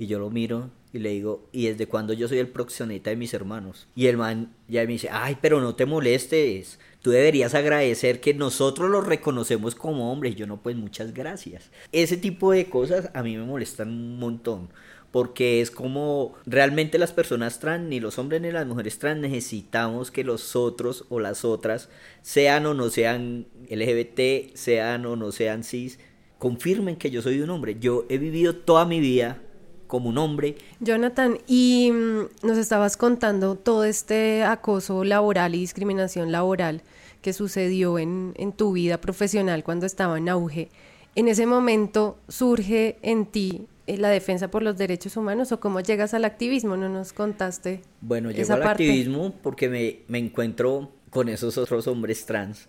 [0.00, 3.16] Y yo lo miro y le digo, ¿y desde cuando yo soy el proxeneta de
[3.16, 3.86] mis hermanos?
[3.94, 8.32] Y el man ya me dice, ay, pero no te molestes, tú deberías agradecer que
[8.32, 10.32] nosotros los reconocemos como hombres.
[10.32, 11.70] Y yo no, pues muchas gracias.
[11.92, 14.70] Ese tipo de cosas a mí me molestan un montón
[15.10, 20.10] porque es como realmente las personas trans, ni los hombres ni las mujeres trans necesitamos
[20.10, 21.90] que los otros o las otras,
[22.22, 25.98] sean o no sean LGBT, sean o no sean cis,
[26.38, 27.76] confirmen que yo soy un hombre.
[27.78, 29.42] Yo he vivido toda mi vida
[29.90, 30.54] como un hombre.
[30.78, 36.82] Jonathan, y mm, nos estabas contando todo este acoso laboral y discriminación laboral
[37.20, 40.70] que sucedió en, en tu vida profesional cuando estaba en auge.
[41.14, 45.80] En ese momento surge en ti eh, la defensa por los derechos humanos o cómo
[45.80, 46.76] llegas al activismo?
[46.76, 47.82] ¿No nos contaste?
[48.00, 52.68] Bueno, llego al activismo porque me, me encuentro con esos otros hombres trans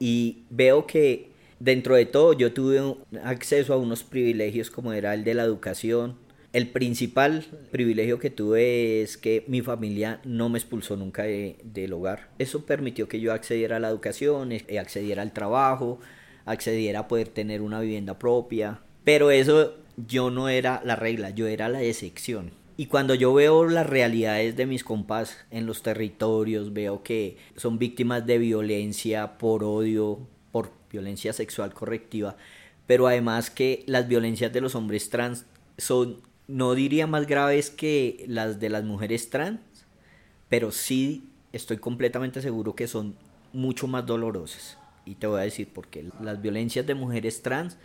[0.00, 5.22] y veo que dentro de todo yo tuve acceso a unos privilegios como era el
[5.22, 6.16] de la educación.
[6.52, 12.28] El principal privilegio que tuve es que mi familia no me expulsó nunca del hogar.
[12.38, 16.00] Eso permitió que yo accediera a la educación, eh, accediera al trabajo,
[16.46, 18.80] accediera a poder tener una vivienda propia.
[19.04, 19.74] Pero eso
[20.08, 22.50] yo no era la regla, yo era la excepción.
[22.76, 27.78] Y cuando yo veo las realidades de mis compas en los territorios, veo que son
[27.78, 32.36] víctimas de violencia por odio, por violencia sexual correctiva,
[32.86, 35.44] pero además que las violencias de los hombres trans
[35.76, 39.60] son, no diría más graves que las de las mujeres trans,
[40.48, 43.14] pero sí estoy completamente seguro que son
[43.52, 44.76] mucho más dolorosas.
[45.04, 46.10] Y te voy a decir por qué.
[46.20, 47.78] Las violencias de mujeres trans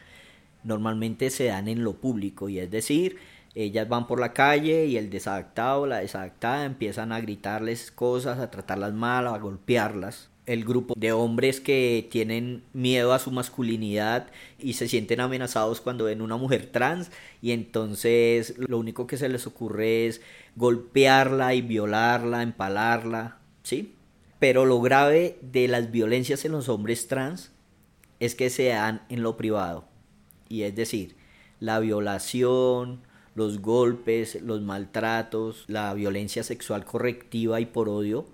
[0.63, 3.17] normalmente se dan en lo público y es decir,
[3.53, 8.49] ellas van por la calle y el desadaptado, la desadaptada empiezan a gritarles cosas, a
[8.49, 10.29] tratarlas mal, a golpearlas.
[10.45, 14.27] El grupo de hombres que tienen miedo a su masculinidad
[14.59, 19.29] y se sienten amenazados cuando ven una mujer trans y entonces lo único que se
[19.29, 20.21] les ocurre es
[20.55, 23.95] golpearla y violarla, empalarla, ¿sí?
[24.37, 27.51] Pero lo grave de las violencias en los hombres trans
[28.19, 29.85] es que se dan en lo privado
[30.49, 31.15] y es decir,
[31.59, 33.01] la violación,
[33.33, 38.27] los golpes, los maltratos, la violencia sexual correctiva y por odio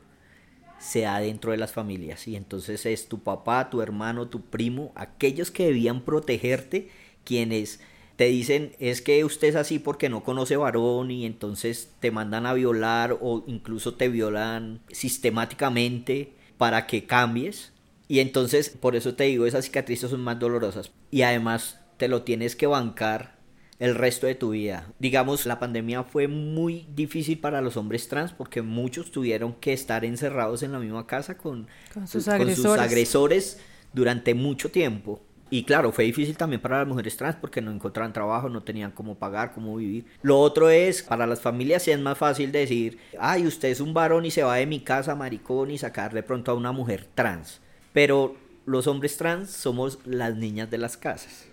[0.81, 2.27] se da dentro de las familias.
[2.27, 6.89] Y entonces es tu papá, tu hermano, tu primo, aquellos que debían protegerte,
[7.23, 7.79] quienes
[8.15, 12.45] te dicen es que usted es así porque no conoce varón y entonces te mandan
[12.45, 17.73] a violar o incluso te violan sistemáticamente para que cambies.
[18.07, 20.91] Y entonces, por eso te digo, esas cicatrices son más dolorosas.
[21.11, 23.40] Y además te lo tienes que bancar
[23.81, 24.85] el resto de tu vida.
[24.99, 30.05] Digamos, la pandemia fue muy difícil para los hombres trans porque muchos tuvieron que estar
[30.05, 31.67] encerrados en la misma casa con,
[32.05, 33.59] sus, agresores
[33.91, 35.19] durante mucho tiempo.
[35.49, 38.91] Y claro, fue difícil también para las mujeres trans porque no encontraban trabajo, no tenían
[38.91, 40.05] cómo pagar, cómo vivir.
[40.21, 43.95] Lo otro es, para las familias sí es más fácil decir, ay, usted es un
[43.95, 47.07] varón y se va de mi casa, maricón, y sacar de pronto a una mujer
[47.15, 47.61] trans.
[47.93, 48.35] Pero
[48.67, 51.50] los hombres trans somos las niñas de las casas.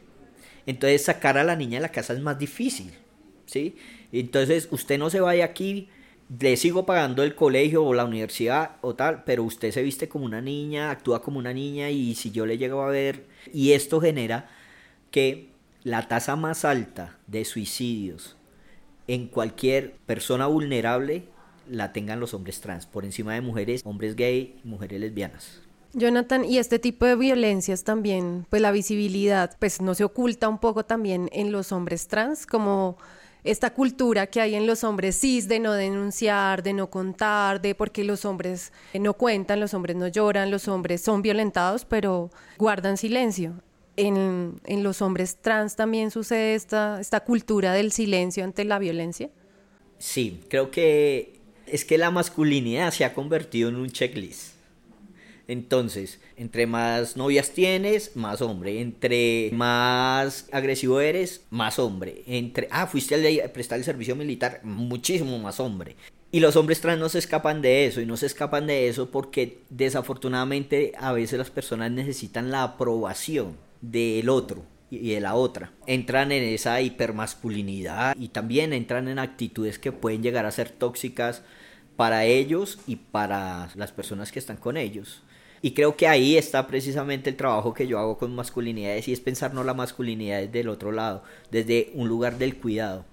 [0.68, 2.92] Entonces sacar a la niña de la casa es más difícil,
[3.46, 3.74] ¿sí?
[4.12, 5.88] Entonces usted no se vaya aquí
[6.38, 10.26] le sigo pagando el colegio o la universidad o tal, pero usted se viste como
[10.26, 14.00] una niña, actúa como una niña y si yo le llego a ver, y esto
[14.00, 14.50] genera
[15.10, 15.48] que
[15.84, 18.36] la tasa más alta de suicidios
[19.06, 21.24] en cualquier persona vulnerable
[21.66, 25.62] la tengan los hombres trans, por encima de mujeres, hombres gay, mujeres lesbianas.
[25.94, 30.58] Jonathan, y este tipo de violencias también, pues la visibilidad, pues no se oculta un
[30.58, 32.98] poco también en los hombres trans, como
[33.44, 37.74] esta cultura que hay en los hombres cis de no denunciar, de no contar, de
[37.74, 42.96] porque los hombres no cuentan, los hombres no lloran, los hombres son violentados, pero guardan
[42.96, 43.54] silencio.
[43.96, 49.30] En, en los hombres trans también sucede esta, esta cultura del silencio ante la violencia.
[49.98, 54.57] Sí, creo que es que la masculinidad se ha convertido en un checklist.
[55.48, 58.82] Entonces, entre más novias tienes, más hombre.
[58.82, 62.22] Entre más agresivo eres, más hombre.
[62.26, 65.96] Entre, ah, fuiste a prestar el servicio militar, muchísimo más hombre.
[66.30, 69.10] Y los hombres trans no se escapan de eso, y no se escapan de eso
[69.10, 75.72] porque desafortunadamente a veces las personas necesitan la aprobación del otro y de la otra.
[75.86, 81.42] Entran en esa hipermasculinidad y también entran en actitudes que pueden llegar a ser tóxicas
[81.96, 85.22] para ellos y para las personas que están con ellos.
[85.62, 89.20] Y creo que ahí está precisamente el trabajo que yo hago con masculinidades y es
[89.20, 93.04] pensar no la masculinidad desde el otro lado, desde un lugar del cuidado,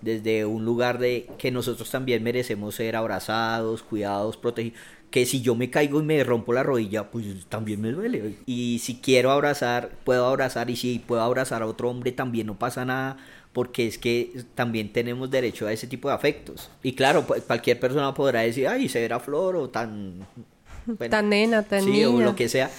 [0.00, 4.78] desde un lugar de que nosotros también merecemos ser abrazados, cuidados, protegidos.
[5.10, 8.36] Que si yo me caigo y me rompo la rodilla, pues también me duele.
[8.46, 10.70] Y si quiero abrazar, puedo abrazar.
[10.70, 13.16] Y si puedo abrazar a otro hombre, también no pasa nada
[13.52, 16.70] porque es que también tenemos derecho a ese tipo de afectos.
[16.82, 20.26] Y claro, cualquier persona podrá decir, ay, se verá flor o tan
[21.10, 22.70] tan nena, tan sí, o lo que sea.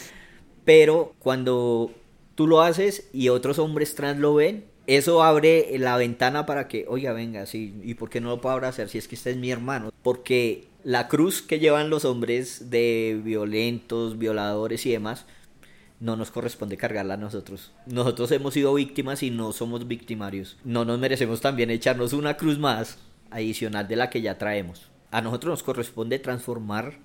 [0.66, 1.92] Pero cuando
[2.36, 6.86] tú lo haces y otros hombres trans lo ven, eso abre la ventana para que,
[6.88, 9.38] oiga, venga, sí, ¿y por qué no lo puedo abrazar si es que este es
[9.38, 9.92] mi hermano?
[10.04, 15.26] Porque la cruz que llevan los hombres de violentos, violadores y demás,
[16.00, 17.72] no nos corresponde cargarla a nosotros.
[17.86, 20.58] Nosotros hemos sido víctimas y no somos victimarios.
[20.64, 22.98] No nos merecemos también echarnos una cruz más
[23.30, 24.90] adicional de la que ya traemos.
[25.12, 26.98] A nosotros nos corresponde transformar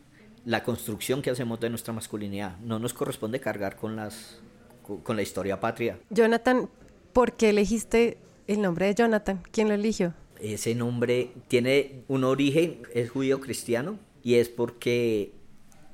[0.46, 2.56] la construcción que hacemos de nuestra masculinidad.
[2.60, 4.38] No nos corresponde cargar con, las,
[5.02, 5.98] con la historia patria.
[6.08, 6.70] Jonathan,
[7.12, 9.42] ¿por qué elegiste el nombre de Jonathan?
[9.50, 10.14] ¿Quién lo eligió?
[10.40, 15.32] Ese nombre tiene un origen, es judío cristiano, y es porque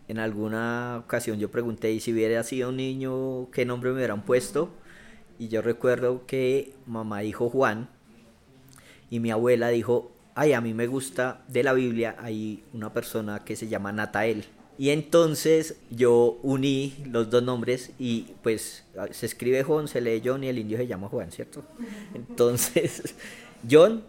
[0.09, 4.23] en alguna ocasión yo pregunté, ¿y si hubiera sido un niño, qué nombre me hubieran
[4.23, 4.71] puesto?
[5.39, 7.89] Y yo recuerdo que mamá dijo Juan,
[9.09, 13.45] y mi abuela dijo ay, a mí me gusta de la Biblia, hay una persona
[13.45, 14.45] que se llama Natael.
[14.79, 20.43] Y entonces yo uní los dos nombres y pues se escribe Juan, se lee John
[20.45, 21.63] y el indio se llama Juan, ¿cierto?
[22.15, 23.15] Entonces
[23.71, 24.03] John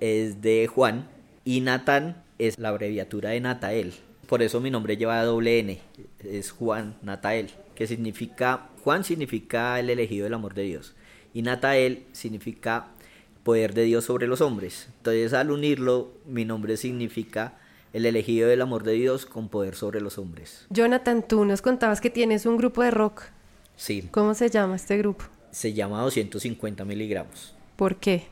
[0.00, 1.08] es de Juan
[1.44, 3.94] y Natán es la abreviatura de Natael.
[4.26, 5.80] Por eso mi nombre lleva doble N,
[6.24, 10.94] es Juan Natael, que significa, Juan significa el elegido del amor de Dios
[11.32, 12.88] y Natael significa
[13.42, 14.88] poder de Dios sobre los hombres.
[14.98, 17.58] Entonces al unirlo, mi nombre significa
[17.92, 20.66] el elegido del amor de Dios con poder sobre los hombres.
[20.70, 23.24] Jonathan, tú nos contabas que tienes un grupo de rock.
[23.76, 24.08] Sí.
[24.10, 25.24] ¿Cómo se llama este grupo?
[25.50, 27.54] Se llama 250 miligramos.
[27.76, 28.24] ¿Por qué?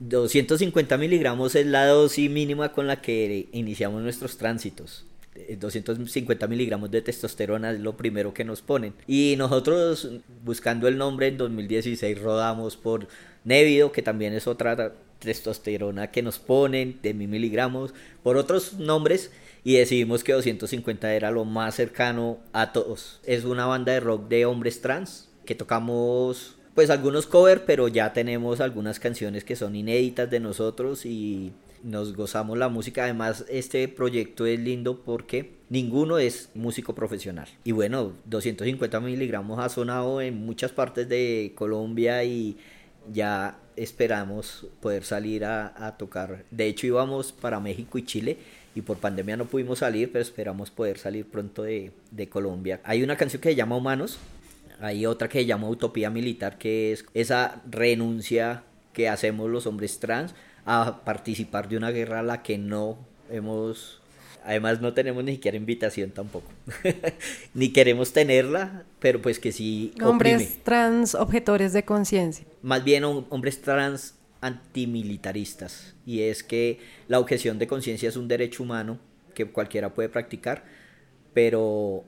[0.00, 5.06] 250 miligramos es la dosis mínima con la que iniciamos nuestros tránsitos.
[5.58, 8.94] 250 miligramos de testosterona es lo primero que nos ponen.
[9.06, 10.10] Y nosotros,
[10.44, 13.08] buscando el nombre, en 2016 rodamos por
[13.44, 19.30] Nevido, que también es otra testosterona que nos ponen de mil miligramos, por otros nombres,
[19.64, 23.20] y decidimos que 250 era lo más cercano a todos.
[23.24, 28.12] Es una banda de rock de hombres trans que tocamos pues algunos covers, pero ya
[28.12, 31.52] tenemos algunas canciones que son inéditas de nosotros y
[31.84, 33.04] nos gozamos la música.
[33.04, 37.48] Además, este proyecto es lindo porque ninguno es músico profesional.
[37.62, 42.56] Y bueno, 250 miligramos ha sonado en muchas partes de Colombia y
[43.12, 46.44] ya esperamos poder salir a, tocar.
[46.50, 48.38] De hecho íbamos para México y Chile
[48.74, 52.80] y por pandemia no pudimos salir, pero esperamos poder salir pronto de, de Colombia.
[52.84, 54.18] Hay una canción que se llama Humanos,
[54.80, 59.98] hay otra que se llama Utopía Militar, que es esa renuncia que hacemos los hombres
[59.98, 60.34] trans
[60.64, 62.98] a participar de una guerra a la que no
[63.30, 64.00] hemos
[64.44, 66.50] Además no tenemos ni siquiera invitación tampoco.
[67.54, 69.94] ni queremos tenerla, pero pues que sí.
[70.02, 72.44] Hombres trans objetores de conciencia.
[72.62, 75.94] Más bien hombres trans antimilitaristas.
[76.04, 76.78] Y es que
[77.08, 78.98] la objeción de conciencia es un derecho humano
[79.34, 80.64] que cualquiera puede practicar,
[81.32, 82.04] pero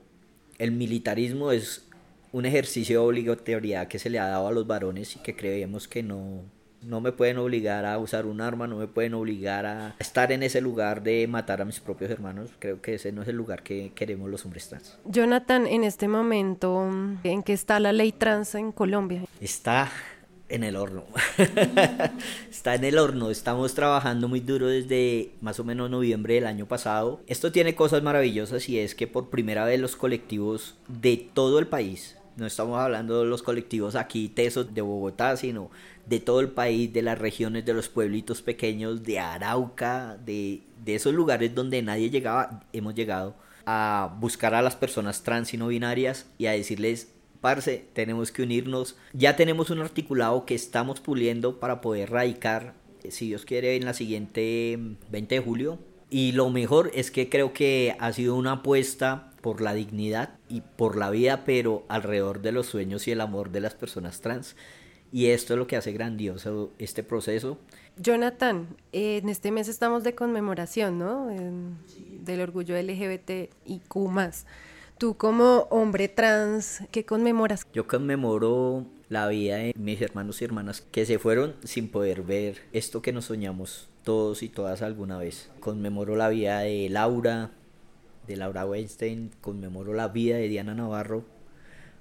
[0.59, 1.89] el militarismo es
[2.33, 5.89] un ejercicio de obligatoriedad que se le ha dado a los varones y que creemos
[5.89, 6.45] que no,
[6.87, 10.43] no me pueden obligar a usar un arma, no me pueden obligar a estar en
[10.43, 12.51] ese lugar de matar a mis propios hermanos.
[12.59, 14.97] Creo que ese no es el lugar que queremos los hombres trans.
[15.05, 16.89] Jonathan, en este momento,
[17.25, 19.25] ¿en qué está la ley trans en Colombia?
[19.41, 19.91] Está
[20.49, 21.05] en el horno.
[22.51, 23.31] está en el horno.
[23.31, 27.21] Estamos trabajando muy duro desde más o menos noviembre del año pasado.
[27.27, 31.67] Esto tiene cosas maravillosas y es que por primera vez los colectivos de todo el
[31.67, 35.71] país, no estamos hablando de los colectivos aquí tesos de Bogotá, sino
[36.07, 40.95] de todo el país, de las regiones, de los pueblitos pequeños, de Arauca, de, de
[40.95, 43.35] esos lugares donde nadie llegaba, hemos llegado
[43.65, 48.43] a buscar a las personas trans y no binarias y a decirles, parce, tenemos que
[48.43, 48.97] unirnos.
[49.13, 53.85] Ya tenemos un articulado que estamos puliendo para poder radicar, eh, si Dios quiere, en
[53.85, 54.79] la siguiente
[55.11, 55.79] 20 de julio.
[56.09, 60.63] Y lo mejor es que creo que ha sido una apuesta por la dignidad y
[60.63, 64.57] por la vida, pero alrededor de los sueños y el amor de las personas trans.
[65.13, 67.57] Y esto es lo que hace grandioso este proceso.
[67.97, 71.29] Jonathan, eh, en este mes estamos de conmemoración, ¿no?
[71.29, 73.81] del orgullo LGBT y
[74.11, 74.47] más.
[74.99, 77.69] Tú como hombre trans, ¿qué conmemoras?
[77.73, 82.63] Yo conmemoro la vida de mis hermanos y hermanas que se fueron sin poder ver
[82.73, 85.53] esto que nos soñamos todos y todas alguna vez.
[85.61, 87.53] Conmemoro la vida de Laura,
[88.27, 91.25] de Laura Weinstein, conmemoro la vida de Diana Navarro,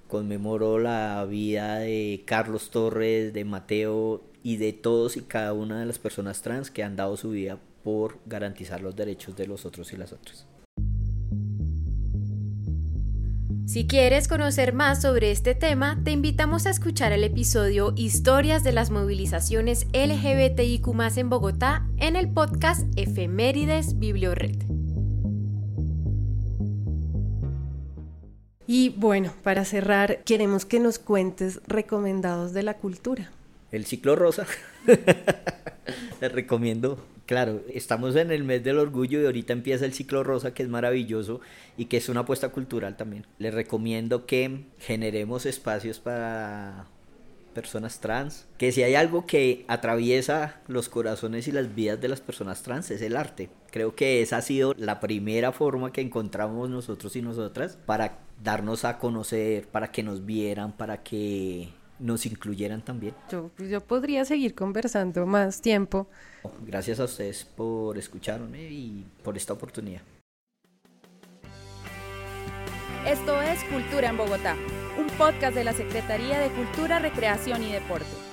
[0.08, 5.86] conmemoro la vida de Carlos Torres, de Mateo y de todos y cada una de
[5.86, 9.92] las personas trans que han dado su vida por garantizar los derechos de los otros
[9.92, 10.46] y las otras.
[13.66, 18.72] Si quieres conocer más sobre este tema, te invitamos a escuchar el episodio Historias de
[18.72, 24.65] las movilizaciones LGBTIQ en Bogotá en el podcast Efemérides Bibliored.
[28.66, 33.30] Y bueno, para cerrar, queremos que nos cuentes recomendados de la cultura.
[33.70, 34.46] El ciclo rosa.
[36.20, 36.98] Les recomiendo.
[37.26, 40.68] Claro, estamos en el mes del orgullo y ahorita empieza el ciclo rosa que es
[40.68, 41.40] maravilloso
[41.76, 43.26] y que es una apuesta cultural también.
[43.38, 46.86] Les recomiendo que generemos espacios para
[47.56, 52.20] personas trans, que si hay algo que atraviesa los corazones y las vidas de las
[52.20, 53.48] personas trans es el arte.
[53.72, 58.84] Creo que esa ha sido la primera forma que encontramos nosotros y nosotras para darnos
[58.84, 63.14] a conocer, para que nos vieran, para que nos incluyeran también.
[63.30, 66.08] Yo, yo podría seguir conversando más tiempo.
[66.60, 70.02] Gracias a ustedes por escucharme y por esta oportunidad.
[73.06, 74.56] Esto es Cultura en Bogotá,
[74.98, 78.25] un podcast de la Secretaría de Cultura, Recreación y Deporte.